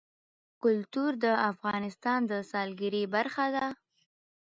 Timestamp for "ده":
3.55-3.65